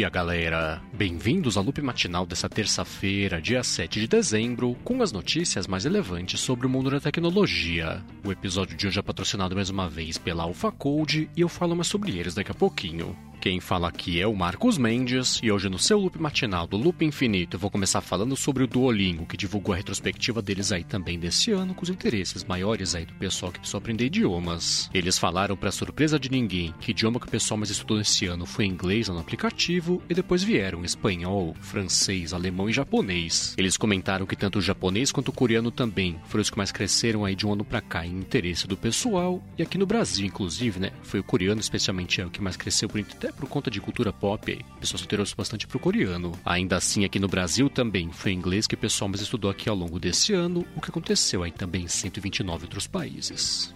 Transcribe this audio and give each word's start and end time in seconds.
dia, 0.00 0.08
galera! 0.08 0.80
Bem-vindos 0.94 1.58
ao 1.58 1.62
loop 1.62 1.82
matinal 1.82 2.24
dessa 2.24 2.48
terça-feira, 2.48 3.38
dia 3.38 3.62
7 3.62 4.00
de 4.00 4.08
dezembro, 4.08 4.74
com 4.82 5.02
as 5.02 5.12
notícias 5.12 5.66
mais 5.66 5.84
relevantes 5.84 6.40
sobre 6.40 6.66
o 6.66 6.70
mundo 6.70 6.90
da 6.90 6.98
tecnologia. 6.98 8.02
O 8.24 8.32
episódio 8.32 8.74
de 8.78 8.86
hoje 8.86 8.98
é 8.98 9.02
patrocinado 9.02 9.54
mais 9.54 9.68
uma 9.68 9.90
vez 9.90 10.16
pela 10.16 10.44
Alpha 10.44 10.72
Code 10.72 11.28
e 11.36 11.42
eu 11.42 11.50
falo 11.50 11.76
mais 11.76 11.88
sobre 11.88 12.16
eles 12.18 12.34
daqui 12.34 12.50
a 12.50 12.54
pouquinho. 12.54 13.14
Quem 13.40 13.58
fala 13.58 13.88
aqui 13.88 14.20
é 14.20 14.26
o 14.26 14.36
Marcos 14.36 14.76
Mendes 14.76 15.40
e 15.42 15.50
hoje 15.50 15.70
no 15.70 15.78
seu 15.78 15.98
loop 15.98 16.20
matinal 16.20 16.66
do 16.66 16.76
Loop 16.76 17.02
Infinito 17.02 17.56
eu 17.56 17.58
vou 17.58 17.70
começar 17.70 18.02
falando 18.02 18.36
sobre 18.36 18.62
o 18.62 18.66
Duolingo, 18.66 19.24
que 19.24 19.34
divulgou 19.34 19.72
a 19.72 19.78
retrospectiva 19.78 20.42
deles 20.42 20.70
aí 20.70 20.84
também 20.84 21.18
desse 21.18 21.50
ano, 21.50 21.72
com 21.72 21.82
os 21.82 21.88
interesses 21.88 22.44
maiores 22.44 22.94
aí 22.94 23.06
do 23.06 23.14
pessoal 23.14 23.50
que 23.50 23.58
precisou 23.58 23.78
aprender 23.78 24.04
idiomas. 24.04 24.90
Eles 24.92 25.18
falaram 25.18 25.56
para 25.56 25.72
surpresa 25.72 26.20
de 26.20 26.30
ninguém 26.30 26.74
que 26.80 26.90
o 26.90 26.92
idioma 26.92 27.18
que 27.18 27.28
o 27.28 27.30
pessoal 27.30 27.56
mais 27.56 27.70
estudou 27.70 27.96
nesse 27.96 28.26
ano 28.26 28.44
foi 28.44 28.66
inglês 28.66 29.08
no 29.08 29.18
aplicativo 29.18 30.02
e 30.06 30.12
depois 30.12 30.42
vieram 30.42 30.84
espanhol, 30.84 31.56
francês, 31.62 32.34
alemão 32.34 32.68
e 32.68 32.74
japonês. 32.74 33.54
Eles 33.56 33.78
comentaram 33.78 34.26
que 34.26 34.36
tanto 34.36 34.58
o 34.58 34.62
japonês 34.62 35.10
quanto 35.10 35.28
o 35.28 35.32
coreano 35.32 35.70
também 35.70 36.20
foram 36.26 36.42
os 36.42 36.50
que 36.50 36.58
mais 36.58 36.70
cresceram 36.70 37.24
aí 37.24 37.34
de 37.34 37.46
um 37.46 37.54
ano 37.54 37.64
para 37.64 37.80
cá 37.80 38.04
em 38.04 38.18
interesse 38.18 38.66
do 38.66 38.76
pessoal 38.76 39.42
e 39.56 39.62
aqui 39.62 39.78
no 39.78 39.86
Brasil 39.86 40.26
inclusive, 40.26 40.78
né, 40.78 40.90
foi 41.02 41.20
o 41.20 41.24
coreano 41.24 41.58
especialmente 41.58 42.20
é 42.20 42.26
o 42.26 42.30
que 42.30 42.42
mais 42.42 42.54
cresceu 42.54 42.86
por 42.86 43.00
interesse 43.00 43.29
por 43.32 43.48
conta 43.48 43.70
de 43.70 43.80
cultura 43.80 44.12
pop, 44.12 44.64
o 44.76 44.80
pessoal 44.80 44.98
se 44.98 45.04
interessou 45.04 45.36
bastante 45.36 45.66
pro 45.66 45.78
coreano. 45.78 46.32
Ainda 46.44 46.76
assim, 46.76 47.04
aqui 47.04 47.18
no 47.18 47.28
Brasil 47.28 47.68
também 47.68 48.10
foi 48.12 48.32
inglês 48.32 48.66
que 48.66 48.74
o 48.74 48.78
pessoal 48.78 49.08
mais 49.08 49.20
estudou 49.20 49.50
aqui 49.50 49.68
ao 49.68 49.76
longo 49.76 49.98
desse 49.98 50.32
ano, 50.32 50.66
o 50.76 50.80
que 50.80 50.90
aconteceu 50.90 51.42
aí 51.42 51.52
também 51.52 51.84
em 51.84 51.88
129 51.88 52.64
outros 52.64 52.86
países. 52.86 53.74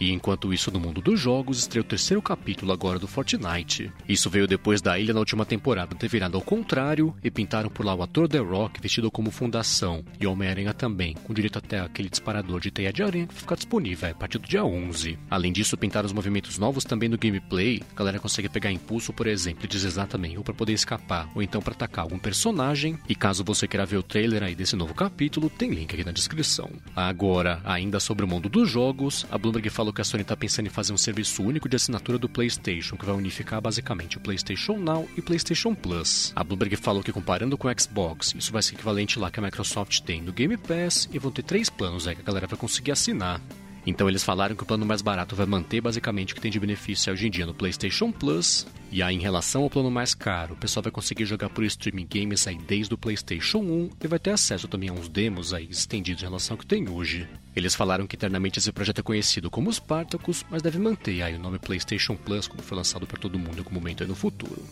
E 0.00 0.10
enquanto 0.10 0.52
isso, 0.52 0.70
no 0.70 0.80
mundo 0.80 1.00
dos 1.00 1.18
jogos, 1.18 1.58
estreou 1.58 1.84
o 1.84 1.88
terceiro 1.88 2.22
capítulo 2.22 2.72
agora 2.72 2.98
do 2.98 3.06
Fortnite. 3.06 3.92
Isso 4.08 4.28
veio 4.28 4.46
depois 4.46 4.80
da 4.80 4.98
ilha 4.98 5.14
na 5.14 5.20
última 5.20 5.44
temporada 5.44 5.94
ter 5.94 6.08
virado 6.08 6.36
ao 6.36 6.42
contrário 6.42 7.14
e 7.22 7.30
pintaram 7.30 7.70
por 7.70 7.84
lá 7.84 7.94
o 7.94 8.02
ator 8.02 8.28
The 8.28 8.38
Rock 8.38 8.80
vestido 8.80 9.10
como 9.10 9.30
fundação 9.30 10.04
e 10.20 10.26
Homem-Aranha 10.26 10.74
também, 10.74 11.14
com 11.14 11.32
direito 11.32 11.58
até 11.58 11.80
aquele 11.80 12.08
disparador 12.08 12.60
de 12.60 12.70
teia 12.70 12.92
de 12.92 13.02
aranha 13.02 13.26
que 13.26 13.34
vai 13.34 13.40
ficar 13.40 13.54
disponível 13.54 14.10
a 14.10 14.14
partir 14.14 14.38
do 14.38 14.48
dia 14.48 14.64
11. 14.64 15.18
Além 15.30 15.52
disso, 15.52 15.76
pintaram 15.76 16.06
os 16.06 16.12
movimentos 16.12 16.58
novos 16.58 16.84
também 16.84 17.08
no 17.08 17.18
gameplay. 17.18 17.80
A 17.94 17.98
galera 17.98 18.18
consegue 18.18 18.48
pegar 18.48 18.72
impulso, 18.72 19.12
por 19.12 19.26
exemplo, 19.26 19.64
e 19.64 19.68
deslizar 19.68 20.06
também, 20.06 20.36
ou 20.36 20.44
para 20.44 20.54
poder 20.54 20.72
escapar, 20.72 21.28
ou 21.34 21.42
então 21.42 21.62
para 21.62 21.72
atacar 21.72 22.04
algum 22.04 22.18
personagem. 22.18 22.98
E 23.08 23.14
caso 23.14 23.44
você 23.44 23.68
queira 23.68 23.86
ver 23.86 23.98
o 23.98 24.02
trailer 24.02 24.42
aí 24.42 24.54
desse 24.54 24.76
novo 24.76 24.94
capítulo, 24.94 25.50
tem 25.50 25.70
link 25.70 25.92
aqui 25.94 26.04
na 26.04 26.12
descrição. 26.12 26.70
Agora, 26.96 27.60
ainda 27.64 28.00
sobre 28.00 28.24
o 28.24 28.28
mundo 28.28 28.48
dos 28.48 28.68
jogos, 28.68 29.26
a 29.30 29.38
Bloomberg 29.38 29.70
falou 29.70 29.91
que 29.92 30.00
a 30.00 30.04
Sony 30.04 30.22
está 30.22 30.36
pensando 30.36 30.66
em 30.66 30.70
fazer 30.70 30.92
um 30.92 30.98
serviço 30.98 31.42
único 31.42 31.68
de 31.68 31.76
assinatura 31.76 32.18
do 32.18 32.28
PlayStation, 32.28 32.96
que 32.96 33.04
vai 33.04 33.14
unificar 33.14 33.60
basicamente 33.60 34.16
o 34.16 34.20
PlayStation 34.20 34.78
Now 34.78 35.08
e 35.16 35.22
PlayStation 35.22 35.74
Plus. 35.74 36.32
A 36.34 36.42
Bloomberg 36.42 36.76
falou 36.76 37.02
que 37.02 37.12
comparando 37.12 37.56
com 37.58 37.68
o 37.68 37.80
Xbox, 37.80 38.34
isso 38.36 38.52
vai 38.52 38.62
ser 38.62 38.74
equivalente 38.74 39.18
lá 39.18 39.30
que 39.30 39.40
a 39.40 39.42
Microsoft 39.42 40.00
tem 40.00 40.22
no 40.22 40.32
Game 40.32 40.56
Pass 40.56 41.08
e 41.12 41.18
vão 41.18 41.30
ter 41.30 41.42
três 41.42 41.68
planos 41.68 42.06
aí 42.06 42.14
que 42.14 42.22
a 42.22 42.24
galera 42.24 42.46
vai 42.46 42.58
conseguir 42.58 42.92
assinar. 42.92 43.40
Então 43.86 44.08
eles 44.08 44.22
falaram 44.22 44.54
que 44.54 44.62
o 44.62 44.66
plano 44.66 44.86
mais 44.86 45.02
barato 45.02 45.34
vai 45.34 45.46
manter 45.46 45.80
basicamente 45.80 46.32
o 46.32 46.36
que 46.36 46.40
tem 46.40 46.50
de 46.50 46.60
benefício 46.60 47.12
hoje 47.12 47.26
em 47.26 47.30
dia 47.30 47.46
no 47.46 47.54
PlayStation 47.54 48.12
Plus. 48.12 48.66
E 48.92 49.02
aí, 49.02 49.16
em 49.16 49.20
relação 49.20 49.62
ao 49.62 49.70
plano 49.70 49.90
mais 49.90 50.14
caro, 50.14 50.54
o 50.54 50.56
pessoal 50.56 50.82
vai 50.82 50.92
conseguir 50.92 51.24
jogar 51.24 51.48
por 51.48 51.64
streaming 51.64 52.06
games 52.08 52.46
aí 52.46 52.58
desde 52.58 52.92
o 52.92 52.98
PlayStation 52.98 53.58
1 53.58 53.90
e 54.04 54.06
vai 54.06 54.18
ter 54.18 54.30
acesso 54.30 54.68
também 54.68 54.90
a 54.90 54.92
uns 54.92 55.08
demos 55.08 55.54
aí 55.54 55.66
estendidos 55.70 56.22
em 56.22 56.26
relação 56.26 56.54
ao 56.54 56.58
que 56.58 56.66
tem 56.66 56.88
hoje. 56.88 57.26
Eles 57.56 57.74
falaram 57.74 58.06
que 58.06 58.16
internamente 58.16 58.58
esse 58.58 58.70
projeto 58.70 59.00
é 59.00 59.02
conhecido 59.02 59.50
como 59.50 59.72
Spartacus, 59.72 60.44
mas 60.50 60.62
deve 60.62 60.78
manter 60.78 61.22
aí 61.22 61.34
o 61.34 61.38
nome 61.38 61.58
PlayStation 61.58 62.16
Plus 62.16 62.46
como 62.46 62.62
foi 62.62 62.76
lançado 62.76 63.06
para 63.06 63.18
todo 63.18 63.38
mundo 63.38 63.56
em 63.56 63.58
algum 63.58 63.74
momento 63.74 64.02
aí 64.02 64.08
no 64.08 64.14
futuro. 64.14 64.62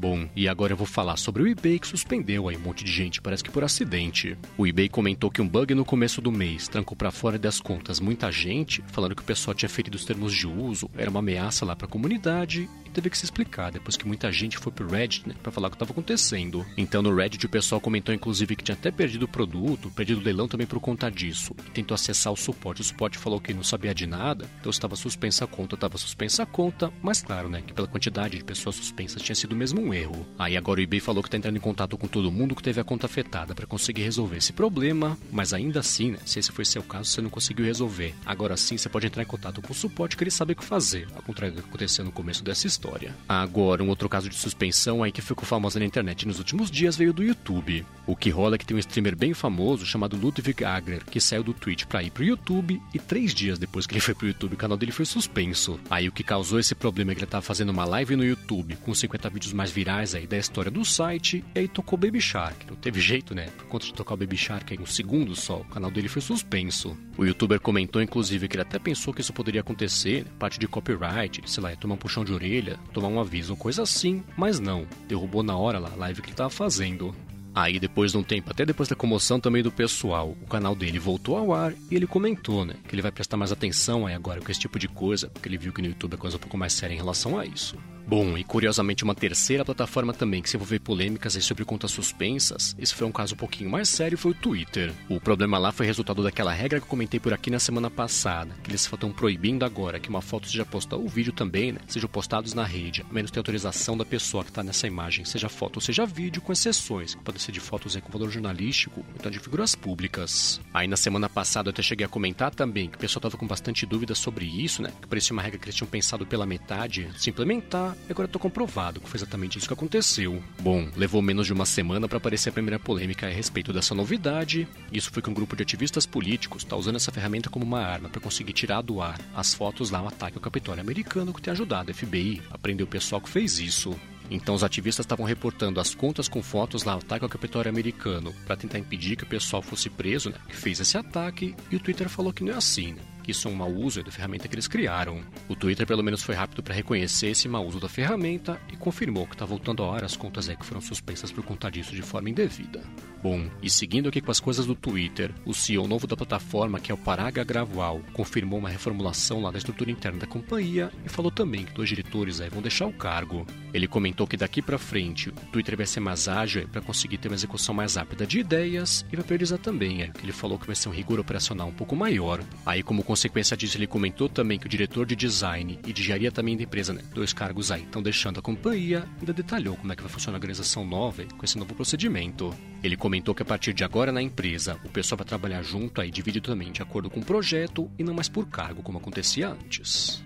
Bom, 0.00 0.26
e 0.34 0.48
agora 0.48 0.72
eu 0.72 0.78
vou 0.78 0.86
falar 0.86 1.18
sobre 1.18 1.42
o 1.42 1.46
eBay 1.46 1.78
que 1.78 1.86
suspendeu 1.86 2.48
aí 2.48 2.56
um 2.56 2.60
monte 2.60 2.82
de 2.82 2.90
gente, 2.90 3.20
parece 3.20 3.44
que 3.44 3.50
por 3.50 3.62
acidente. 3.62 4.34
O 4.56 4.66
eBay 4.66 4.88
comentou 4.88 5.30
que 5.30 5.42
um 5.42 5.46
bug 5.46 5.74
no 5.74 5.84
começo 5.84 6.22
do 6.22 6.32
mês 6.32 6.68
trancou 6.68 6.96
para 6.96 7.10
fora 7.10 7.38
das 7.38 7.60
contas 7.60 8.00
muita 8.00 8.32
gente, 8.32 8.82
falando 8.86 9.14
que 9.14 9.20
o 9.20 9.26
pessoal 9.26 9.54
tinha 9.54 9.68
ferido 9.68 9.96
os 9.96 10.06
termos 10.06 10.32
de 10.32 10.46
uso, 10.46 10.88
era 10.96 11.10
uma 11.10 11.18
ameaça 11.18 11.66
lá 11.66 11.76
para 11.76 11.86
a 11.86 11.90
comunidade 11.90 12.66
e 12.86 12.90
teve 12.90 13.10
que 13.10 13.18
se 13.18 13.24
explicar 13.24 13.70
depois 13.70 13.96
que 13.96 14.06
muita 14.06 14.32
gente 14.32 14.58
foi 14.58 14.72
pro 14.72 14.88
Reddit 14.88 15.28
né, 15.28 15.34
para 15.42 15.52
falar 15.52 15.68
o 15.68 15.70
que 15.70 15.76
estava 15.76 15.92
acontecendo. 15.92 16.64
Então 16.76 17.02
no 17.02 17.14
Reddit 17.14 17.44
o 17.44 17.48
pessoal 17.48 17.80
comentou 17.80 18.14
inclusive 18.14 18.56
que 18.56 18.64
tinha 18.64 18.74
até 18.74 18.90
perdido 18.90 19.24
o 19.24 19.28
produto, 19.28 19.90
perdido 19.90 20.20
o 20.20 20.24
leilão 20.24 20.48
também 20.48 20.66
por 20.66 20.80
conta 20.80 21.10
disso. 21.10 21.54
E 21.66 21.70
tentou 21.70 21.94
acessar 21.94 22.32
o 22.32 22.36
suporte. 22.36 22.80
O 22.80 22.84
suporte 22.84 23.18
falou 23.18 23.40
que 23.40 23.52
não 23.52 23.62
sabia 23.62 23.94
de 23.94 24.06
nada, 24.06 24.48
então 24.60 24.70
estava 24.70 24.96
suspensa 24.96 25.44
a 25.44 25.48
conta, 25.48 25.74
estava 25.74 25.98
suspensa 25.98 26.42
a 26.42 26.46
conta, 26.46 26.92
mas 27.02 27.22
claro, 27.22 27.48
né, 27.48 27.62
que 27.64 27.72
pela 27.72 27.86
quantidade 27.86 28.38
de 28.38 28.44
pessoas 28.44 28.76
suspensas 28.76 29.22
tinha 29.22 29.36
sido 29.36 29.54
mesmo 29.54 29.89
erro. 29.92 30.26
Aí 30.38 30.56
agora 30.56 30.80
o 30.80 30.82
eBay 30.82 31.00
falou 31.00 31.22
que 31.22 31.28
está 31.28 31.36
entrando 31.36 31.56
em 31.56 31.60
contato 31.60 31.96
com 31.96 32.06
todo 32.06 32.30
mundo 32.30 32.54
que 32.54 32.62
teve 32.62 32.80
a 32.80 32.84
conta 32.84 33.06
afetada 33.06 33.54
para 33.54 33.66
conseguir 33.66 34.02
resolver 34.02 34.36
esse 34.36 34.52
problema, 34.52 35.18
mas 35.30 35.52
ainda 35.52 35.80
assim, 35.80 36.12
né, 36.12 36.18
se 36.24 36.38
esse 36.38 36.52
foi 36.52 36.64
seu 36.64 36.82
caso, 36.82 37.10
você 37.10 37.20
não 37.20 37.30
conseguiu 37.30 37.64
resolver. 37.64 38.14
Agora 38.24 38.56
sim, 38.56 38.76
você 38.76 38.88
pode 38.88 39.06
entrar 39.06 39.22
em 39.22 39.26
contato 39.26 39.60
com 39.62 39.72
o 39.72 39.76
suporte 39.76 40.16
que 40.16 40.24
eles 40.24 40.34
sabem 40.34 40.54
o 40.54 40.56
que 40.56 40.64
fazer, 40.64 41.08
ao 41.14 41.22
contrário 41.22 41.54
do 41.54 41.62
que 41.62 41.68
aconteceu 41.68 42.04
no 42.04 42.12
começo 42.12 42.44
dessa 42.44 42.66
história. 42.66 43.14
Agora, 43.28 43.82
um 43.82 43.88
outro 43.88 44.08
caso 44.08 44.28
de 44.28 44.36
suspensão 44.36 45.02
aí 45.02 45.12
que 45.12 45.22
ficou 45.22 45.44
famosa 45.44 45.78
na 45.78 45.86
internet 45.86 46.26
nos 46.26 46.38
últimos 46.38 46.70
dias 46.70 46.96
veio 46.96 47.12
do 47.12 47.22
YouTube. 47.22 47.84
O 48.06 48.16
que 48.16 48.30
rola 48.30 48.56
é 48.56 48.58
que 48.58 48.66
tem 48.66 48.76
um 48.76 48.80
streamer 48.80 49.16
bem 49.16 49.34
famoso 49.34 49.86
chamado 49.86 50.16
Ludwig 50.16 50.64
Agler, 50.64 51.04
que 51.04 51.20
saiu 51.20 51.42
do 51.42 51.54
Twitch 51.54 51.84
para 51.84 52.02
ir 52.02 52.10
pro 52.10 52.24
YouTube 52.24 52.80
e 52.92 52.98
três 52.98 53.34
dias 53.34 53.58
depois 53.58 53.86
que 53.86 53.94
ele 53.94 54.00
foi 54.00 54.14
pro 54.14 54.26
YouTube, 54.26 54.54
o 54.54 54.56
canal 54.56 54.76
dele 54.76 54.92
foi 54.92 55.04
suspenso. 55.04 55.78
Aí 55.88 56.08
o 56.08 56.12
que 56.12 56.24
causou 56.24 56.58
esse 56.58 56.74
problema 56.74 57.12
é 57.12 57.14
que 57.14 57.20
ele 57.20 57.30
tava 57.30 57.42
fazendo 57.42 57.70
uma 57.70 57.84
live 57.84 58.16
no 58.16 58.24
YouTube 58.24 58.76
com 58.76 58.94
50 58.94 59.30
vídeos 59.30 59.52
mais 59.52 59.70
virais 59.80 60.14
aí 60.14 60.26
da 60.26 60.36
história 60.36 60.70
do 60.70 60.84
site, 60.84 61.42
e 61.54 61.58
aí 61.58 61.66
tocou 61.66 61.98
Baby 61.98 62.20
Shark. 62.20 62.66
Não 62.68 62.76
teve 62.76 63.00
jeito, 63.00 63.34
né? 63.34 63.46
Por 63.56 63.66
conta 63.66 63.86
de 63.86 63.94
tocar 63.94 64.12
o 64.12 64.16
Baby 64.18 64.36
Shark 64.36 64.74
em 64.74 64.82
um 64.82 64.84
segundo 64.84 65.34
só, 65.34 65.60
o 65.60 65.64
canal 65.64 65.90
dele 65.90 66.06
foi 66.06 66.20
suspenso. 66.20 66.94
O 67.16 67.24
youtuber 67.24 67.58
comentou, 67.58 68.02
inclusive, 68.02 68.46
que 68.46 68.56
ele 68.56 68.62
até 68.62 68.78
pensou 68.78 69.14
que 69.14 69.22
isso 69.22 69.32
poderia 69.32 69.62
acontecer, 69.62 70.26
parte 70.38 70.60
de 70.60 70.68
copyright, 70.68 71.40
sei 71.46 71.62
lá, 71.62 71.74
tomar 71.76 71.94
um 71.94 71.96
puxão 71.98 72.26
de 72.26 72.32
orelha, 72.32 72.78
tomar 72.92 73.08
um 73.08 73.18
aviso, 73.18 73.56
coisa 73.56 73.82
assim, 73.82 74.22
mas 74.36 74.60
não. 74.60 74.86
Derrubou 75.08 75.42
na 75.42 75.56
hora 75.56 75.78
lá 75.78 75.90
a 75.90 75.96
live 75.96 76.20
que 76.20 76.28
ele 76.28 76.36
tava 76.36 76.50
fazendo. 76.50 77.14
Aí, 77.54 77.80
depois 77.80 78.12
de 78.12 78.18
um 78.18 78.22
tempo, 78.22 78.50
até 78.50 78.66
depois 78.66 78.88
da 78.88 78.94
comoção 78.94 79.40
também 79.40 79.62
do 79.62 79.72
pessoal, 79.72 80.36
o 80.42 80.46
canal 80.46 80.74
dele 80.76 80.98
voltou 80.98 81.36
ao 81.36 81.52
ar 81.52 81.72
e 81.90 81.96
ele 81.96 82.06
comentou, 82.06 82.64
né, 82.64 82.74
que 82.86 82.94
ele 82.94 83.02
vai 83.02 83.10
prestar 83.10 83.36
mais 83.36 83.50
atenção 83.50 84.06
aí 84.06 84.14
agora 84.14 84.40
com 84.40 84.50
esse 84.52 84.60
tipo 84.60 84.78
de 84.78 84.86
coisa, 84.86 85.28
porque 85.28 85.48
ele 85.48 85.58
viu 85.58 85.72
que 85.72 85.82
no 85.82 85.88
YouTube 85.88 86.14
é 86.14 86.16
coisa 86.16 86.36
um 86.36 86.40
pouco 86.40 86.56
mais 86.56 86.74
séria 86.74 86.94
em 86.94 86.98
relação 86.98 87.38
a 87.38 87.44
isso. 87.44 87.76
Bom, 88.10 88.36
e 88.36 88.42
curiosamente 88.42 89.04
uma 89.04 89.14
terceira 89.14 89.64
plataforma 89.64 90.12
também 90.12 90.42
que 90.42 90.50
se 90.50 90.56
envolveu 90.56 90.80
polêmicas 90.80 91.34
sobre 91.44 91.64
contas 91.64 91.92
suspensas, 91.92 92.74
esse 92.76 92.92
foi 92.92 93.06
um 93.06 93.12
caso 93.12 93.34
um 93.34 93.38
pouquinho 93.38 93.70
mais 93.70 93.88
sério, 93.88 94.18
foi 94.18 94.32
o 94.32 94.34
Twitter. 94.34 94.92
O 95.08 95.20
problema 95.20 95.58
lá 95.58 95.70
foi 95.70 95.86
resultado 95.86 96.20
daquela 96.20 96.52
regra 96.52 96.80
que 96.80 96.86
eu 96.86 96.90
comentei 96.90 97.20
por 97.20 97.32
aqui 97.32 97.52
na 97.52 97.60
semana 97.60 97.88
passada, 97.88 98.52
que 98.64 98.70
eles 98.72 98.80
estão 98.84 99.12
proibindo 99.12 99.64
agora 99.64 100.00
que 100.00 100.08
uma 100.08 100.20
foto 100.20 100.48
seja 100.48 100.66
postada, 100.66 101.00
ou 101.00 101.08
vídeo 101.08 101.32
também, 101.32 101.70
né, 101.70 101.78
sejam 101.86 102.08
postados 102.08 102.52
na 102.52 102.64
rede, 102.64 103.06
a 103.08 103.14
menos 103.14 103.30
ter 103.30 103.38
autorização 103.38 103.96
da 103.96 104.04
pessoa 104.04 104.42
que 104.42 104.50
está 104.50 104.64
nessa 104.64 104.88
imagem, 104.88 105.24
seja 105.24 105.48
foto 105.48 105.76
ou 105.76 105.80
seja 105.80 106.04
vídeo, 106.04 106.42
com 106.42 106.52
exceções, 106.52 107.14
que 107.14 107.22
podem 107.22 107.40
ser 107.40 107.52
de 107.52 107.60
fotos 107.60 107.94
com 107.94 108.10
valor 108.10 108.28
jornalístico, 108.28 109.06
então 109.14 109.30
de 109.30 109.38
figuras 109.38 109.76
públicas. 109.76 110.60
Aí 110.74 110.88
na 110.88 110.96
semana 110.96 111.28
passada 111.28 111.68
eu 111.68 111.70
até 111.70 111.80
cheguei 111.80 112.06
a 112.06 112.08
comentar 112.08 112.52
também 112.52 112.88
que 112.88 112.96
o 112.96 113.00
pessoal 113.00 113.20
estava 113.20 113.36
com 113.36 113.46
bastante 113.46 113.86
dúvidas 113.86 114.18
sobre 114.18 114.46
isso, 114.46 114.82
né, 114.82 114.92
que 115.00 115.06
parecia 115.06 115.32
uma 115.32 115.42
regra 115.42 115.60
que 115.60 115.66
eles 115.66 115.76
tinham 115.76 115.88
pensado 115.88 116.26
pela 116.26 116.44
metade 116.44 117.08
se 117.16 117.30
implementar, 117.30 117.96
e 118.08 118.12
agora 118.12 118.26
estou 118.26 118.40
comprovado 118.40 119.00
que 119.00 119.08
foi 119.08 119.18
exatamente 119.18 119.58
isso 119.58 119.66
que 119.66 119.72
aconteceu. 119.72 120.42
Bom, 120.60 120.88
levou 120.96 121.22
menos 121.22 121.46
de 121.46 121.52
uma 121.52 121.66
semana 121.66 122.08
para 122.08 122.18
aparecer 122.18 122.50
a 122.50 122.52
primeira 122.52 122.78
polêmica 122.78 123.26
a 123.26 123.30
respeito 123.30 123.72
dessa 123.72 123.94
novidade. 123.94 124.66
Isso 124.92 125.10
foi 125.10 125.22
que 125.22 125.30
um 125.30 125.34
grupo 125.34 125.56
de 125.56 125.62
ativistas 125.62 126.06
políticos 126.06 126.62
está 126.62 126.76
usando 126.76 126.96
essa 126.96 127.12
ferramenta 127.12 127.50
como 127.50 127.64
uma 127.64 127.80
arma 127.80 128.08
para 128.08 128.20
conseguir 128.20 128.52
tirar 128.52 128.82
do 128.82 129.00
ar 129.00 129.20
as 129.34 129.54
fotos 129.54 129.90
lá 129.90 130.00
no 130.00 130.08
ataque 130.08 130.36
ao 130.36 130.42
Capitólio 130.42 130.80
americano 130.80 131.32
que 131.32 131.42
tem 131.42 131.52
ajudado 131.52 131.90
a 131.90 131.94
FBI 131.94 132.42
a 132.50 132.58
prender 132.58 132.84
o 132.84 132.90
pessoal 132.90 133.20
que 133.20 133.28
fez 133.28 133.58
isso. 133.58 133.98
Então 134.30 134.54
os 134.54 134.62
ativistas 134.62 135.04
estavam 135.04 135.26
reportando 135.26 135.80
as 135.80 135.94
contas 135.94 136.28
com 136.28 136.42
fotos 136.42 136.84
lá 136.84 136.94
ataque 136.94 137.24
ao 137.24 137.28
Capitólio 137.28 137.68
americano 137.68 138.32
para 138.46 138.56
tentar 138.56 138.78
impedir 138.78 139.16
que 139.16 139.24
o 139.24 139.26
pessoal 139.26 139.60
fosse 139.60 139.90
preso, 139.90 140.30
né, 140.30 140.36
que 140.48 140.56
fez 140.56 140.78
esse 140.78 140.96
ataque, 140.96 141.54
e 141.70 141.76
o 141.76 141.80
Twitter 141.80 142.08
falou 142.08 142.32
que 142.32 142.44
não 142.44 142.52
é 142.52 142.56
assim, 142.56 142.92
né, 142.92 143.02
que 143.20 143.30
isso 143.30 143.48
é 143.48 143.50
um 143.50 143.54
mau 143.54 143.70
uso 143.70 144.02
da 144.02 144.10
ferramenta 144.10 144.48
que 144.48 144.54
eles 144.54 144.68
criaram. 144.68 145.22
O 145.48 145.54
Twitter 145.54 145.86
pelo 145.86 146.02
menos 146.02 146.22
foi 146.22 146.34
rápido 146.34 146.62
para 146.62 146.74
reconhecer 146.74 147.28
esse 147.28 147.48
mau 147.48 147.66
uso 147.66 147.78
da 147.78 147.88
ferramenta 147.88 148.60
e 148.72 148.76
confirmou 148.76 149.26
que 149.26 149.34
está 149.34 149.44
voltando 149.44 149.82
ao 149.82 149.94
ar 149.94 150.04
as 150.04 150.16
contas 150.16 150.48
é 150.48 150.56
que 150.56 150.64
foram 150.64 150.80
suspensas 150.80 151.30
por 151.30 151.44
conta 151.44 151.70
disso 151.70 151.94
de 151.94 152.02
forma 152.02 152.30
indevida. 152.30 152.82
Bom, 153.22 153.50
e 153.62 153.68
seguindo 153.68 154.08
aqui 154.08 154.18
com 154.22 154.30
as 154.30 154.40
coisas 154.40 154.64
do 154.64 154.74
Twitter, 154.74 155.30
o 155.44 155.52
CEO 155.52 155.86
novo 155.86 156.06
da 156.06 156.16
plataforma, 156.16 156.80
que 156.80 156.90
é 156.90 156.94
o 156.94 156.98
Paraga 156.98 157.44
Graval, 157.44 158.00
confirmou 158.14 158.58
uma 158.58 158.70
reformulação 158.70 159.42
lá 159.42 159.50
da 159.50 159.58
estrutura 159.58 159.90
interna 159.90 160.20
da 160.20 160.26
companhia 160.26 160.90
e 161.04 161.08
falou 161.08 161.30
também 161.30 161.66
que 161.66 161.74
dois 161.74 161.90
diretores 161.90 162.40
aí 162.40 162.48
vão 162.48 162.62
deixar 162.62 162.86
o 162.86 162.92
cargo. 162.92 163.46
Ele 163.74 163.86
comentou 163.86 164.26
que 164.26 164.38
daqui 164.38 164.62
para 164.62 164.78
frente 164.78 165.28
o 165.28 165.32
Twitter 165.52 165.76
vai 165.76 165.84
ser 165.84 166.00
mais 166.00 166.28
ágil 166.28 166.66
para 166.68 166.80
conseguir 166.80 167.18
ter 167.18 167.28
uma 167.28 167.34
execução 167.34 167.74
mais 167.74 167.96
rápida 167.96 168.26
de 168.26 168.38
ideias 168.38 169.04
e 169.12 169.16
vai 169.16 169.24
priorizar 169.24 169.58
também, 169.58 170.00
é, 170.00 170.08
que 170.08 170.24
ele 170.24 170.32
falou 170.32 170.58
que 170.58 170.66
vai 170.66 170.74
ser 170.74 170.88
um 170.88 170.92
rigor 170.92 171.20
operacional 171.20 171.68
um 171.68 171.74
pouco 171.74 171.94
maior. 171.94 172.42
Aí, 172.64 172.82
como 172.82 173.04
consequência 173.04 173.54
disso, 173.54 173.76
ele 173.76 173.86
comentou 173.86 174.30
também 174.30 174.58
que 174.58 174.66
o 174.66 174.68
diretor 174.68 175.04
de 175.04 175.14
design 175.14 175.78
e 175.86 175.92
de 175.92 176.00
engenharia 176.00 176.32
também 176.32 176.56
da 176.56 176.62
empresa, 176.62 176.94
né, 176.94 177.02
dois 177.12 177.34
cargos 177.34 177.70
aí, 177.70 177.82
estão 177.82 178.02
deixando 178.02 178.40
a 178.40 178.42
companhia, 178.42 179.06
ainda 179.18 179.34
detalhou 179.34 179.76
como 179.76 179.92
é 179.92 179.96
que 179.96 180.02
vai 180.02 180.10
funcionar 180.10 180.36
a 180.36 180.38
organização 180.38 180.86
nova 180.86 181.22
com 181.36 181.44
esse 181.44 181.58
novo 181.58 181.74
procedimento. 181.74 182.54
Ele 182.82 182.96
comentou 182.96 183.34
que 183.34 183.42
a 183.42 183.46
partir 183.46 183.74
de 183.74 183.84
agora 183.84 184.10
na 184.10 184.22
empresa, 184.22 184.80
o 184.84 184.88
pessoal 184.88 185.18
vai 185.18 185.26
trabalhar 185.26 185.62
junto 185.62 186.00
aí 186.00 186.10
dividido 186.10 186.48
também 186.48 186.72
de 186.72 186.82
acordo 186.82 187.10
com 187.10 187.20
o 187.20 187.24
projeto 187.24 187.90
e 187.98 188.04
não 188.04 188.14
mais 188.14 188.28
por 188.28 188.48
cargo 188.48 188.82
como 188.82 188.98
acontecia 188.98 189.48
antes. 189.48 190.22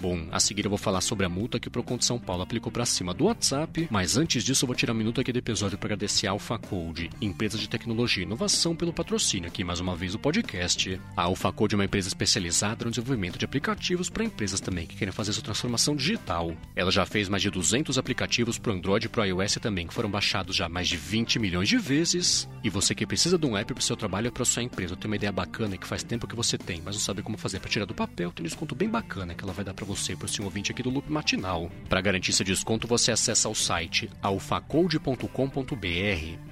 Bom, 0.00 0.28
a 0.30 0.38
seguir 0.38 0.64
eu 0.64 0.70
vou 0.70 0.78
falar 0.78 1.00
sobre 1.00 1.26
a 1.26 1.28
multa 1.28 1.58
que 1.58 1.66
o 1.66 1.70
Procon 1.70 1.96
de 1.96 2.04
São 2.04 2.20
Paulo 2.20 2.42
aplicou 2.42 2.70
para 2.70 2.86
cima 2.86 3.12
do 3.12 3.24
WhatsApp, 3.24 3.88
mas 3.90 4.16
antes 4.16 4.44
disso 4.44 4.64
eu 4.64 4.68
vou 4.68 4.76
tirar 4.76 4.92
um 4.92 4.96
minuto 4.96 5.20
aqui 5.20 5.32
do 5.32 5.40
episódio 5.40 5.76
para 5.76 5.88
agradecer 5.88 6.28
a 6.28 6.30
AlphaCode, 6.30 7.10
empresa 7.20 7.58
de 7.58 7.68
tecnologia 7.68 8.22
e 8.22 8.26
inovação, 8.26 8.76
pelo 8.76 8.92
patrocínio 8.92 9.48
aqui 9.48 9.64
mais 9.64 9.80
uma 9.80 9.96
vez 9.96 10.12
do 10.12 10.18
podcast. 10.18 11.00
A 11.16 11.22
AlphaCode 11.22 11.74
é 11.74 11.78
uma 11.78 11.84
empresa 11.84 12.06
especializada 12.06 12.84
no 12.84 12.92
desenvolvimento 12.92 13.38
de 13.38 13.44
aplicativos 13.44 14.08
para 14.08 14.22
empresas 14.22 14.60
também 14.60 14.86
que 14.86 14.94
querem 14.94 15.10
fazer 15.10 15.32
sua 15.32 15.42
transformação 15.42 15.96
digital. 15.96 16.54
Ela 16.76 16.92
já 16.92 17.04
fez 17.04 17.28
mais 17.28 17.42
de 17.42 17.50
200 17.50 17.98
aplicativos 17.98 18.56
para 18.56 18.72
Android 18.72 19.06
e 19.06 19.08
para 19.08 19.26
iOS 19.26 19.54
também, 19.54 19.88
que 19.88 19.94
foram 19.94 20.08
baixados 20.08 20.54
já 20.54 20.68
mais 20.68 20.86
de 20.86 20.96
20 20.96 21.40
milhões 21.40 21.68
de 21.68 21.76
vezes. 21.76 22.48
E 22.62 22.70
você 22.70 22.94
que 22.94 23.04
precisa 23.04 23.36
de 23.36 23.46
um 23.46 23.56
app 23.56 23.74
para 23.74 23.80
o 23.80 23.84
seu 23.84 23.96
trabalho 23.96 24.26
ou 24.26 24.32
para 24.32 24.44
sua 24.44 24.62
empresa, 24.62 24.94
tem 24.94 25.10
uma 25.10 25.16
ideia 25.16 25.32
bacana 25.32 25.76
que 25.76 25.86
faz 25.86 26.04
tempo 26.04 26.28
que 26.28 26.36
você 26.36 26.56
tem, 26.56 26.80
mas 26.84 26.94
não 26.94 27.02
sabe 27.02 27.20
como 27.20 27.36
fazer 27.36 27.58
para 27.58 27.68
tirar 27.68 27.84
do 27.84 27.94
papel, 27.94 28.30
tem 28.30 28.44
um 28.44 28.48
desconto 28.48 28.76
bem 28.76 28.88
bacana 28.88 29.34
que 29.34 29.42
ela 29.42 29.52
vai 29.52 29.64
dar 29.64 29.74
para 29.74 29.87
você 29.88 30.14
para 30.14 30.28
ser 30.28 30.42
um 30.42 30.44
ouvinte 30.44 30.70
aqui 30.70 30.82
do 30.82 30.90
Loop 30.90 31.10
Matinal. 31.10 31.70
Para 31.88 32.02
garantir 32.02 32.30
esse 32.30 32.44
desconto, 32.44 32.86
você 32.86 33.10
acessa 33.10 33.48
o 33.48 33.54
site 33.54 34.10
alfacode.com.br, 34.22 35.26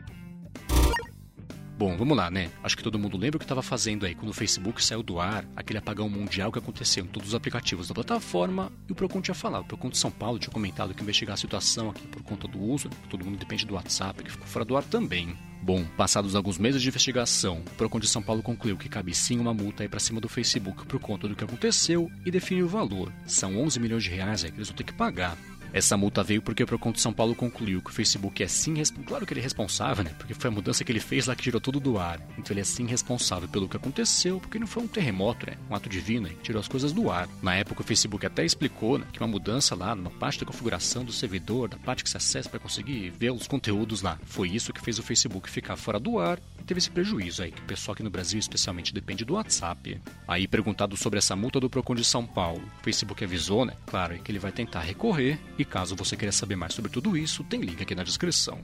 Bom, 1.78 1.94
vamos 1.94 2.16
lá, 2.16 2.30
né? 2.30 2.50
Acho 2.64 2.74
que 2.74 2.82
todo 2.82 2.98
mundo 2.98 3.18
lembra 3.18 3.36
o 3.36 3.38
que 3.38 3.44
estava 3.44 3.60
fazendo 3.60 4.06
aí 4.06 4.14
quando 4.14 4.30
o 4.30 4.32
Facebook 4.32 4.82
saiu 4.82 5.02
do 5.02 5.20
ar, 5.20 5.44
aquele 5.54 5.78
apagão 5.78 6.08
mundial 6.08 6.50
que 6.50 6.58
aconteceu 6.58 7.04
em 7.04 7.06
todos 7.06 7.28
os 7.28 7.34
aplicativos 7.34 7.86
da 7.86 7.94
plataforma, 7.94 8.72
e 8.88 8.92
o 8.92 8.94
Procon 8.94 9.20
tinha 9.20 9.34
falado. 9.34 9.64
O 9.64 9.66
Procon 9.66 9.90
de 9.90 9.98
São 9.98 10.10
Paulo 10.10 10.38
tinha 10.38 10.50
comentado 10.50 10.94
que 10.94 11.02
investigar 11.02 11.34
a 11.34 11.36
situação 11.36 11.90
aqui 11.90 12.06
por 12.06 12.22
conta 12.22 12.48
do 12.48 12.58
uso, 12.58 12.88
né? 12.88 12.96
todo 13.10 13.22
mundo 13.22 13.36
depende 13.36 13.66
do 13.66 13.74
WhatsApp, 13.74 14.24
que 14.24 14.30
ficou 14.30 14.46
fora 14.46 14.64
do 14.64 14.74
ar 14.74 14.84
também. 14.84 15.36
Bom, 15.60 15.84
passados 15.98 16.34
alguns 16.34 16.56
meses 16.56 16.80
de 16.80 16.88
investigação, 16.88 17.58
o 17.58 17.74
Procon 17.76 18.00
de 18.00 18.08
São 18.08 18.22
Paulo 18.22 18.42
concluiu 18.42 18.78
que 18.78 18.88
cabe 18.88 19.14
sim 19.14 19.38
uma 19.38 19.52
multa 19.52 19.82
aí 19.82 19.88
para 19.88 20.00
cima 20.00 20.18
do 20.18 20.30
Facebook 20.30 20.86
por 20.86 20.98
conta 20.98 21.28
do 21.28 21.36
que 21.36 21.44
aconteceu 21.44 22.10
e 22.24 22.30
definiu 22.30 22.64
o 22.64 22.70
valor. 22.70 23.12
São 23.26 23.54
11 23.58 23.78
milhões 23.80 24.04
de 24.04 24.10
reais 24.10 24.44
aí 24.44 24.50
que 24.50 24.56
eles 24.56 24.68
vão 24.68 24.76
ter 24.76 24.84
que 24.84 24.94
pagar. 24.94 25.36
Essa 25.72 25.96
multa 25.96 26.22
veio 26.22 26.42
porque 26.42 26.62
o 26.62 26.66
Procon 26.66 26.92
de 26.92 27.00
São 27.00 27.12
Paulo 27.12 27.34
concluiu 27.34 27.82
que 27.82 27.90
o 27.90 27.92
Facebook 27.92 28.42
é 28.42 28.48
sim, 28.48 28.74
claro 29.06 29.26
que 29.26 29.32
ele 29.32 29.40
é 29.40 29.42
responsável, 29.42 30.04
né? 30.04 30.14
Porque 30.18 30.34
foi 30.34 30.48
a 30.48 30.50
mudança 30.50 30.84
que 30.84 30.92
ele 30.92 31.00
fez 31.00 31.26
lá 31.26 31.34
que 31.34 31.42
tirou 31.42 31.60
tudo 31.60 31.80
do 31.80 31.98
ar. 31.98 32.20
Então 32.38 32.52
ele 32.52 32.60
é 32.60 32.64
sim 32.64 32.86
responsável 32.86 33.48
pelo 33.48 33.68
que 33.68 33.76
aconteceu, 33.76 34.40
porque 34.40 34.58
não 34.58 34.66
foi 34.66 34.82
um 34.82 34.88
terremoto, 34.88 35.46
né? 35.46 35.56
Um 35.70 35.74
ato 35.74 35.88
divino, 35.88 36.28
que 36.28 36.36
tirou 36.36 36.60
as 36.60 36.68
coisas 36.68 36.92
do 36.92 37.10
ar. 37.10 37.28
Na 37.42 37.54
época 37.54 37.82
o 37.82 37.84
Facebook 37.84 38.24
até 38.24 38.44
explicou 38.44 38.98
né, 38.98 39.06
que 39.12 39.20
uma 39.20 39.28
mudança 39.28 39.74
lá 39.74 39.94
numa 39.94 40.10
parte 40.10 40.40
da 40.40 40.46
configuração 40.46 41.04
do 41.04 41.12
servidor, 41.12 41.68
da 41.68 41.76
parte 41.76 42.04
que 42.04 42.10
se 42.10 42.16
acessa 42.16 42.48
para 42.48 42.60
conseguir 42.60 43.10
ver 43.10 43.30
os 43.32 43.46
conteúdos 43.46 44.02
lá, 44.02 44.18
foi 44.24 44.48
isso 44.48 44.72
que 44.72 44.80
fez 44.80 44.98
o 44.98 45.02
Facebook 45.02 45.50
ficar 45.50 45.76
fora 45.76 45.98
do 45.98 46.18
ar 46.18 46.38
teve 46.66 46.78
esse 46.78 46.90
prejuízo 46.90 47.42
aí, 47.42 47.52
que 47.52 47.62
o 47.62 47.64
pessoal 47.64 47.94
aqui 47.94 48.02
no 48.02 48.10
Brasil 48.10 48.38
especialmente 48.38 48.92
depende 48.92 49.24
do 49.24 49.34
WhatsApp. 49.34 50.00
Aí 50.26 50.46
perguntado 50.46 50.96
sobre 50.96 51.18
essa 51.18 51.36
multa 51.36 51.60
do 51.60 51.70
Procon 51.70 51.94
de 51.94 52.04
São 52.04 52.26
Paulo, 52.26 52.62
o 52.80 52.84
Facebook 52.84 53.24
avisou, 53.24 53.64
né? 53.64 53.74
Claro, 53.86 54.18
que 54.18 54.30
ele 54.30 54.38
vai 54.38 54.52
tentar 54.52 54.80
recorrer 54.80 55.38
e 55.58 55.64
caso 55.64 55.96
você 55.96 56.16
queira 56.16 56.32
saber 56.32 56.56
mais 56.56 56.74
sobre 56.74 56.90
tudo 56.90 57.16
isso, 57.16 57.44
tem 57.44 57.60
link 57.60 57.80
aqui 57.80 57.94
na 57.94 58.04
descrição. 58.04 58.60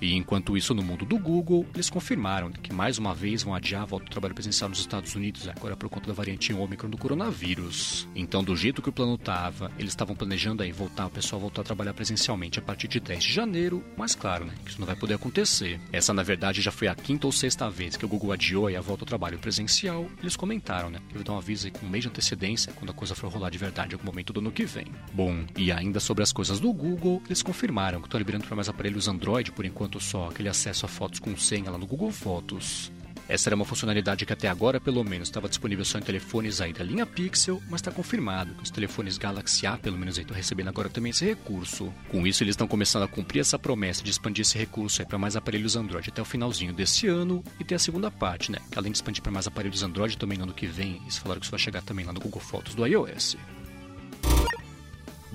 E 0.00 0.14
enquanto 0.14 0.56
isso, 0.56 0.74
no 0.74 0.82
mundo 0.82 1.04
do 1.04 1.18
Google, 1.18 1.66
eles 1.74 1.90
confirmaram 1.90 2.50
que 2.50 2.72
mais 2.72 2.98
uma 2.98 3.14
vez 3.14 3.42
vão 3.42 3.54
adiar 3.54 3.82
a 3.82 3.86
volta 3.86 4.06
do 4.06 4.10
trabalho 4.10 4.34
presencial 4.34 4.68
nos 4.68 4.78
Estados 4.78 5.14
Unidos, 5.14 5.48
agora 5.48 5.76
por 5.76 5.88
conta 5.88 6.08
da 6.08 6.12
variante 6.12 6.52
Ômicron 6.52 6.90
do 6.90 6.98
coronavírus. 6.98 8.08
Então, 8.14 8.44
do 8.44 8.56
jeito 8.56 8.82
que 8.82 8.88
o 8.88 8.92
plano 8.92 9.14
estava, 9.14 9.70
eles 9.78 9.92
estavam 9.92 10.14
planejando 10.14 10.62
aí 10.62 10.72
voltar, 10.72 11.06
o 11.06 11.10
pessoal 11.10 11.40
voltar 11.40 11.62
a 11.62 11.64
trabalhar 11.64 11.94
presencialmente 11.94 12.58
a 12.58 12.62
partir 12.62 12.88
de 12.88 13.00
10 13.00 13.24
de 13.24 13.32
janeiro, 13.32 13.82
mas 13.96 14.14
claro, 14.14 14.44
né, 14.44 14.54
que 14.64 14.70
isso 14.70 14.80
não 14.80 14.86
vai 14.86 14.96
poder 14.96 15.14
acontecer. 15.14 15.80
Essa, 15.92 16.12
na 16.12 16.22
verdade, 16.22 16.60
já 16.60 16.70
foi 16.70 16.88
a 16.88 16.94
quinta 16.94 17.26
ou 17.26 17.32
sexta 17.32 17.70
vez 17.70 17.96
que 17.96 18.04
o 18.04 18.08
Google 18.08 18.32
adiou 18.32 18.68
a 18.68 18.80
volta 18.80 19.04
ao 19.04 19.08
trabalho 19.08 19.38
presencial. 19.38 20.06
Eles 20.20 20.36
comentaram, 20.36 20.90
né, 20.90 21.00
que 21.08 21.14
vai 21.14 21.24
dar 21.24 21.32
um 21.32 21.38
aviso 21.38 21.66
aí 21.66 21.70
com 21.70 21.86
um 21.86 21.88
mês 21.88 22.02
de 22.02 22.08
antecedência 22.08 22.72
quando 22.72 22.90
a 22.90 22.94
coisa 22.94 23.14
for 23.14 23.30
rolar 23.30 23.50
de 23.50 23.58
verdade 23.58 23.92
em 23.92 23.94
algum 23.94 24.06
momento 24.06 24.32
do 24.32 24.40
ano 24.40 24.52
que 24.52 24.64
vem. 24.64 24.86
Bom, 25.12 25.44
e 25.56 25.72
ainda 25.72 26.00
sobre 26.00 26.22
as 26.22 26.32
coisas 26.32 26.60
do 26.60 26.72
Google, 26.72 27.22
eles 27.26 27.42
confirmaram 27.42 28.00
que 28.00 28.06
estão 28.06 28.18
liberando 28.18 28.46
para 28.46 28.56
mais 28.56 28.68
aparelhos 28.68 29.08
Android 29.08 29.52
por 29.52 29.64
enquanto 29.64 29.85
enquanto 29.86 30.00
só 30.00 30.28
aquele 30.28 30.48
acesso 30.48 30.84
a 30.84 30.88
fotos 30.88 31.20
com 31.20 31.36
senha 31.36 31.70
lá 31.70 31.78
no 31.78 31.86
Google 31.86 32.10
Fotos. 32.10 32.90
Essa 33.28 33.48
era 33.48 33.56
uma 33.56 33.64
funcionalidade 33.64 34.24
que 34.24 34.32
até 34.32 34.46
agora, 34.48 34.80
pelo 34.80 35.02
menos, 35.02 35.28
estava 35.28 35.48
disponível 35.48 35.84
só 35.84 35.98
em 35.98 36.02
telefones 36.02 36.60
aí 36.60 36.72
da 36.72 36.84
linha 36.84 37.04
Pixel, 37.04 37.60
mas 37.68 37.80
está 37.80 37.90
confirmado 37.90 38.54
que 38.54 38.62
os 38.62 38.70
telefones 38.70 39.18
Galaxy 39.18 39.66
A, 39.66 39.76
pelo 39.76 39.98
menos, 39.98 40.16
estão 40.16 40.36
recebendo 40.36 40.68
agora 40.68 40.88
também 40.88 41.10
esse 41.10 41.24
recurso. 41.24 41.92
Com 42.08 42.24
isso, 42.24 42.44
eles 42.44 42.52
estão 42.52 42.68
começando 42.68 43.02
a 43.02 43.08
cumprir 43.08 43.40
essa 43.40 43.58
promessa 43.58 44.02
de 44.02 44.10
expandir 44.10 44.42
esse 44.42 44.56
recurso 44.56 45.04
para 45.06 45.18
mais 45.18 45.34
aparelhos 45.34 45.74
Android 45.74 46.08
até 46.08 46.22
o 46.22 46.24
finalzinho 46.24 46.72
desse 46.72 47.08
ano. 47.08 47.42
E 47.58 47.64
tem 47.64 47.74
a 47.74 47.80
segunda 47.80 48.12
parte, 48.12 48.52
né? 48.52 48.58
Que 48.70 48.78
além 48.78 48.92
de 48.92 48.98
expandir 48.98 49.22
para 49.22 49.32
mais 49.32 49.48
aparelhos 49.48 49.82
Android 49.82 50.16
também 50.16 50.38
no 50.38 50.44
ano 50.44 50.54
que 50.54 50.66
vem, 50.66 51.00
eles 51.02 51.18
falaram 51.18 51.40
que 51.40 51.46
isso 51.46 51.52
vai 51.52 51.60
chegar 51.60 51.82
também 51.82 52.04
lá 52.04 52.12
no 52.12 52.20
Google 52.20 52.40
Fotos 52.40 52.76
do 52.76 52.86
iOS. 52.86 53.36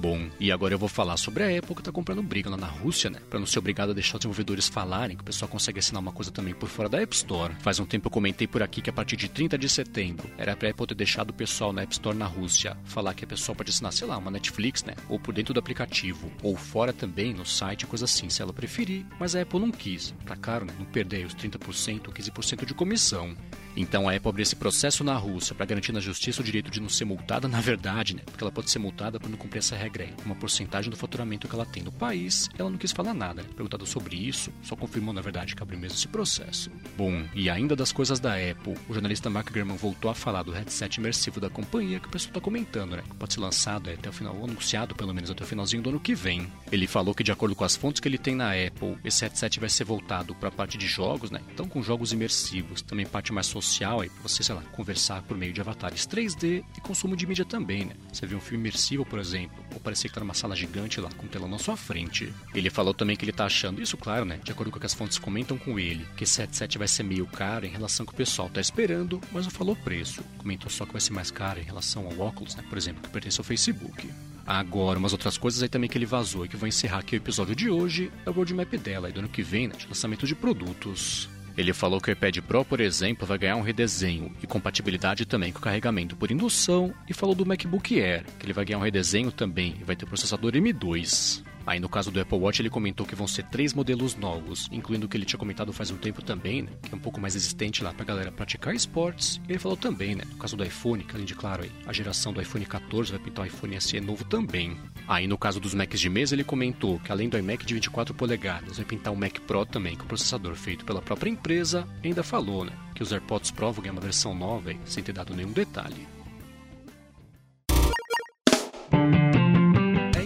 Bom, 0.01 0.31
e 0.39 0.51
agora 0.51 0.73
eu 0.73 0.79
vou 0.79 0.89
falar 0.89 1.15
sobre 1.15 1.43
a 1.43 1.59
Apple 1.59 1.75
que 1.75 1.81
está 1.81 1.91
comprando 1.91 2.23
briga 2.23 2.49
lá 2.49 2.57
na 2.57 2.65
Rússia, 2.65 3.07
né? 3.07 3.19
Para 3.29 3.37
não 3.37 3.45
ser 3.45 3.59
obrigado 3.59 3.91
a 3.91 3.93
deixar 3.93 4.15
os 4.15 4.21
desenvolvedores 4.21 4.67
falarem, 4.67 5.15
que 5.15 5.21
o 5.21 5.25
pessoal 5.25 5.47
consegue 5.47 5.77
assinar 5.77 6.01
uma 6.01 6.11
coisa 6.11 6.31
também 6.31 6.55
por 6.55 6.67
fora 6.69 6.89
da 6.89 6.99
App 6.99 7.15
Store. 7.15 7.53
Faz 7.59 7.79
um 7.79 7.85
tempo 7.85 8.07
eu 8.07 8.11
comentei 8.11 8.47
por 8.47 8.63
aqui 8.63 8.81
que 8.81 8.89
a 8.89 8.93
partir 8.93 9.15
de 9.15 9.29
30 9.29 9.59
de 9.59 9.69
setembro 9.69 10.27
era 10.39 10.55
pra 10.55 10.71
Apple 10.71 10.87
ter 10.87 10.95
deixado 10.95 11.29
o 11.29 11.33
pessoal 11.33 11.71
na 11.71 11.83
App 11.83 11.93
Store 11.93 12.17
na 12.17 12.25
Rússia 12.25 12.75
falar 12.83 13.13
que 13.13 13.25
a 13.25 13.27
pessoa 13.27 13.55
pode 13.55 13.69
assinar, 13.69 13.93
sei 13.93 14.07
lá, 14.07 14.17
uma 14.17 14.31
Netflix, 14.31 14.83
né? 14.83 14.95
Ou 15.07 15.19
por 15.19 15.35
dentro 15.35 15.53
do 15.53 15.59
aplicativo, 15.59 16.31
ou 16.41 16.57
fora 16.57 16.91
também, 16.91 17.31
no 17.31 17.45
site, 17.45 17.85
coisa 17.85 18.05
assim, 18.05 18.27
se 18.27 18.41
ela 18.41 18.51
preferir. 18.51 19.05
Mas 19.19 19.35
a 19.35 19.43
Apple 19.43 19.59
não 19.59 19.69
quis, 19.69 20.15
tá 20.25 20.35
caro, 20.35 20.65
né? 20.65 20.73
Não 20.79 20.85
perder 20.87 21.27
os 21.27 21.35
30% 21.35 22.07
ou 22.07 22.11
15% 22.11 22.65
de 22.65 22.73
comissão. 22.73 23.37
Então 23.75 24.07
a 24.07 24.15
Apple 24.15 24.29
abriu 24.29 24.43
esse 24.43 24.55
processo 24.55 25.03
na 25.03 25.15
Rússia 25.15 25.55
para 25.55 25.65
garantir 25.65 25.91
na 25.91 25.99
justiça 25.99 26.41
o 26.41 26.43
direito 26.43 26.69
de 26.69 26.81
não 26.81 26.89
ser 26.89 27.05
multada, 27.05 27.47
na 27.47 27.61
verdade, 27.61 28.15
né? 28.15 28.21
Porque 28.25 28.43
ela 28.43 28.51
pode 28.51 28.69
ser 28.69 28.79
multada 28.79 29.19
por 29.19 29.29
não 29.29 29.37
cumprir 29.37 29.59
essa 29.59 29.75
regra 29.75 30.03
aí, 30.03 30.13
uma 30.25 30.35
porcentagem 30.35 30.89
do 30.89 30.97
faturamento 30.97 31.47
que 31.47 31.55
ela 31.55 31.65
tem 31.65 31.83
no 31.83 31.91
país. 31.91 32.49
Ela 32.57 32.69
não 32.69 32.77
quis 32.77 32.91
falar 32.91 33.13
nada, 33.13 33.41
né? 33.41 33.49
Perguntado 33.55 33.85
sobre 33.85 34.15
isso, 34.15 34.51
só 34.61 34.75
confirmou 34.75 35.13
na 35.13 35.21
verdade 35.21 35.55
que 35.55 35.63
abriu 35.63 35.79
mesmo 35.79 35.97
esse 35.97 36.07
processo. 36.07 36.69
Bom, 36.97 37.23
e 37.33 37.49
ainda 37.49 37.75
das 37.75 37.91
coisas 37.91 38.19
da 38.19 38.33
Apple, 38.35 38.75
o 38.89 38.93
jornalista 38.93 39.29
Mark 39.29 39.51
Gurman 39.51 39.77
voltou 39.77 40.11
a 40.11 40.15
falar 40.15 40.43
do 40.43 40.51
headset 40.51 40.99
imersivo 40.99 41.39
da 41.39 41.49
companhia 41.49 41.99
que 41.99 42.07
o 42.07 42.11
pessoal 42.11 42.31
está 42.31 42.41
comentando, 42.41 42.95
né? 42.95 43.03
Que 43.09 43.15
pode 43.15 43.33
ser 43.33 43.39
lançado 43.39 43.89
até 43.89 44.09
o 44.09 44.13
final, 44.13 44.35
ou 44.35 44.45
anunciado 44.45 44.95
pelo 44.95 45.13
menos 45.13 45.31
até 45.31 45.43
o 45.43 45.47
finalzinho 45.47 45.81
do 45.81 45.89
ano 45.89 45.99
que 45.99 46.13
vem. 46.13 46.51
Ele 46.71 46.87
falou 46.87 47.15
que 47.15 47.23
de 47.23 47.31
acordo 47.31 47.55
com 47.55 47.63
as 47.63 47.75
fontes 47.75 47.99
que 47.99 48.07
ele 48.07 48.17
tem 48.17 48.35
na 48.35 48.51
Apple, 48.51 48.97
esse 49.03 49.23
headset 49.23 49.59
vai 49.59 49.69
ser 49.69 49.83
voltado 49.83 50.35
para 50.35 50.49
a 50.49 50.51
parte 50.51 50.77
de 50.77 50.87
jogos, 50.87 51.31
né? 51.31 51.41
Então 51.53 51.67
com 51.67 51.81
jogos 51.81 52.11
imersivos, 52.11 52.81
também 52.81 53.05
parte 53.05 53.31
mais 53.31 53.47
social 53.47 53.60
aí 53.99 54.09
para 54.09 54.23
você, 54.23 54.43
sei 54.43 54.55
lá, 54.55 54.61
conversar 54.71 55.21
por 55.23 55.37
meio 55.37 55.53
de 55.53 55.61
avatares 55.61 56.07
3D 56.07 56.63
e 56.77 56.81
consumo 56.81 57.15
de 57.15 57.25
mídia 57.25 57.45
também, 57.45 57.85
né? 57.85 57.95
Você 58.11 58.25
vê 58.25 58.35
um 58.35 58.41
filme 58.41 58.59
imersivo, 58.59 59.05
por 59.05 59.19
exemplo, 59.19 59.63
ou 59.73 59.79
parecer 59.79 60.07
que 60.07 60.13
tá 60.13 60.19
numa 60.19 60.33
sala 60.33 60.55
gigante 60.55 60.99
lá 60.99 61.09
com 61.17 61.27
telão 61.27 61.47
na 61.47 61.57
sua 61.57 61.77
frente. 61.77 62.33
Ele 62.53 62.69
falou 62.69 62.93
também 62.93 63.15
que 63.15 63.23
ele 63.25 63.31
tá 63.31 63.45
achando, 63.45 63.81
isso 63.81 63.97
claro, 63.97 64.25
né? 64.25 64.39
De 64.43 64.51
acordo 64.51 64.71
com 64.71 64.77
o 64.77 64.79
que 64.79 64.85
as 64.85 64.93
fontes 64.93 65.17
comentam 65.17 65.57
com 65.57 65.79
ele, 65.79 66.05
que 66.15 66.23
esse 66.23 66.39
headset 66.39 66.77
vai 66.77 66.87
ser 66.87 67.03
meio 67.03 67.25
caro 67.27 67.65
em 67.65 67.69
relação 67.69 68.03
ao 68.03 68.07
que 68.07 68.13
o 68.13 68.17
pessoal 68.17 68.49
tá 68.49 68.59
esperando, 68.59 69.21
mas 69.31 69.45
não 69.45 69.51
falou 69.51 69.75
preço. 69.75 70.23
Comentou 70.37 70.69
só 70.69 70.85
que 70.85 70.93
vai 70.93 71.01
ser 71.01 71.13
mais 71.13 71.31
caro 71.31 71.59
em 71.59 71.63
relação 71.63 72.05
ao 72.05 72.19
óculos, 72.19 72.55
né? 72.55 72.63
Por 72.67 72.77
exemplo, 72.77 73.01
que 73.01 73.09
pertence 73.09 73.39
ao 73.39 73.45
Facebook. 73.45 74.09
Agora, 74.45 74.99
umas 74.99 75.13
outras 75.13 75.37
coisas 75.37 75.61
aí 75.61 75.69
também 75.69 75.89
que 75.89 75.97
ele 75.97 76.05
vazou 76.05 76.45
e 76.45 76.49
que 76.49 76.57
vou 76.57 76.67
encerrar 76.67 76.99
aqui 76.99 77.15
o 77.15 77.17
episódio 77.17 77.55
de 77.55 77.69
hoje 77.69 78.11
é 78.25 78.29
o 78.29 78.33
roadmap 78.33 78.73
dela 78.77 79.09
e 79.09 79.13
do 79.13 79.19
ano 79.19 79.29
que 79.29 79.43
vem, 79.43 79.67
né? 79.67 79.75
De 79.77 79.87
lançamento 79.87 80.25
de 80.25 80.35
produtos. 80.35 81.29
Ele 81.57 81.73
falou 81.73 81.99
que 81.99 82.09
o 82.09 82.13
iPad 82.13 82.37
Pro, 82.39 82.63
por 82.63 82.79
exemplo, 82.79 83.27
vai 83.27 83.37
ganhar 83.37 83.55
um 83.55 83.61
redesenho 83.61 84.33
e 84.41 84.47
compatibilidade 84.47 85.25
também 85.25 85.51
com 85.51 85.59
carregamento 85.59 86.15
por 86.15 86.31
indução, 86.31 86.93
e 87.07 87.13
falou 87.13 87.35
do 87.35 87.45
MacBook 87.45 87.99
Air, 87.99 88.25
que 88.39 88.45
ele 88.45 88.53
vai 88.53 88.65
ganhar 88.65 88.79
um 88.79 88.83
redesenho 88.83 89.31
também 89.31 89.75
e 89.79 89.83
vai 89.83 89.95
ter 89.95 90.05
processador 90.05 90.53
M2. 90.53 91.43
Aí 91.65 91.79
no 91.79 91.89
caso 91.89 92.11
do 92.11 92.19
Apple 92.19 92.37
Watch 92.37 92.61
ele 92.61 92.69
comentou 92.69 93.05
que 93.05 93.15
vão 93.15 93.27
ser 93.27 93.43
três 93.43 93.73
modelos 93.73 94.15
novos, 94.15 94.67
incluindo 94.71 95.05
o 95.05 95.09
que 95.09 95.15
ele 95.15 95.25
tinha 95.25 95.39
comentado 95.39 95.71
faz 95.71 95.91
um 95.91 95.97
tempo 95.97 96.21
também, 96.21 96.63
né, 96.63 96.69
que 96.81 96.93
é 96.93 96.97
um 96.97 96.99
pouco 96.99 97.19
mais 97.19 97.33
resistente 97.33 97.83
lá 97.83 97.93
pra 97.93 98.05
galera 98.05 98.31
praticar 98.31 98.73
esportes. 98.73 99.39
E 99.47 99.51
ele 99.51 99.59
falou 99.59 99.77
também, 99.77 100.15
né, 100.15 100.23
no 100.29 100.37
caso 100.37 100.57
do 100.57 100.63
iPhone, 100.63 101.03
que 101.03 101.13
além 101.13 101.25
de 101.25 101.35
claro 101.35 101.63
a 101.85 101.93
geração 101.93 102.33
do 102.33 102.41
iPhone 102.41 102.65
14 102.65 103.11
vai 103.11 103.19
pintar 103.19 103.45
o 103.45 103.47
iPhone 103.47 103.79
SE 103.79 103.99
novo 104.01 104.23
também. 104.25 104.75
Aí 105.11 105.27
no 105.27 105.37
caso 105.37 105.59
dos 105.59 105.73
Macs 105.73 105.99
de 105.99 106.09
mesa 106.09 106.33
ele 106.33 106.41
comentou 106.41 106.97
que 107.01 107.11
além 107.11 107.27
do 107.27 107.37
iMac 107.37 107.65
de 107.65 107.73
24 107.73 108.13
polegadas, 108.13 108.77
vai 108.77 108.85
pintar 108.85 109.11
o 109.11 109.15
Mac 109.17 109.39
Pro 109.41 109.65
também 109.65 109.93
com 109.93 110.07
processador 110.07 110.55
feito 110.55 110.85
pela 110.85 111.01
própria 111.01 111.29
empresa. 111.29 111.85
Ainda 112.01 112.23
falou, 112.23 112.63
né, 112.63 112.71
que 112.95 113.03
os 113.03 113.11
AirPods 113.11 113.51
Pro 113.51 113.73
vão 113.73 113.83
ganhar 113.83 113.91
uma 113.91 113.99
versão 113.99 114.33
nova, 114.33 114.73
sem 114.85 115.03
ter 115.03 115.11
dado 115.11 115.35
nenhum 115.35 115.51
detalhe. 115.51 116.07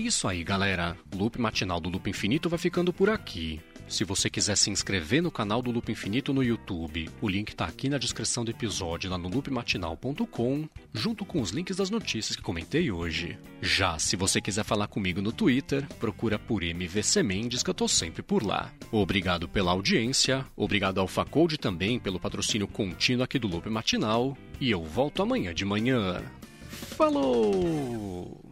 isso 0.06 0.28
aí, 0.28 0.44
galera. 0.44 0.96
O 1.12 1.18
loop 1.18 1.42
matinal 1.42 1.80
do 1.80 1.90
Loop 1.90 2.08
Infinito 2.08 2.48
vai 2.48 2.60
ficando 2.60 2.94
por 2.94 3.10
aqui. 3.10 3.60
Se 3.88 4.04
você 4.04 4.30
quiser 4.30 4.58
se 4.58 4.70
inscrever 4.72 5.22
no 5.22 5.32
canal 5.32 5.62
do 5.62 5.72
Loop 5.72 5.92
Infinito 5.92 6.34
no 6.34 6.44
YouTube, 6.44 7.10
o 7.22 7.30
link 7.30 7.50
está 7.50 7.66
aqui 7.66 7.88
na 7.88 7.98
descrição 7.98 8.44
do 8.44 8.50
episódio 8.52 9.10
lá 9.10 9.18
no 9.18 9.30
loopmatinal.com, 9.30 10.68
junto 10.94 11.24
com 11.24 11.40
os 11.40 11.52
links 11.52 11.78
das 11.78 11.90
notícias 11.90 12.36
que 12.36 12.42
comentei 12.42 12.92
hoje. 12.92 13.38
Já 13.62 14.00
se 14.00 14.16
você 14.16 14.42
quiser 14.42 14.64
falar 14.64 14.88
comigo 14.88 15.22
no 15.22 15.32
Twitter, 15.32 15.88
procura 16.00 16.40
por 16.40 16.64
MVC 16.64 17.22
Mendes 17.22 17.62
que 17.62 17.70
eu 17.70 17.76
tô 17.76 17.88
sempre 17.88 18.24
por 18.24 18.44
lá. 18.44 18.72
Obrigado 18.92 19.48
pela 19.48 19.72
audiência, 19.72 20.46
obrigado 20.56 21.00
ao 21.00 21.08
Facode 21.08 21.58
também 21.58 22.00
pelo 22.00 22.20
patrocínio 22.20 22.68
contínuo 22.68 23.24
aqui 23.24 23.38
do 23.38 23.48
Loop 23.48 23.70
Matinal, 23.70 24.36
e 24.60 24.72
eu 24.72 24.84
volto 24.84 25.22
amanhã 25.22 25.54
de 25.54 25.64
manhã. 25.64 26.24
Falou! 26.70 28.45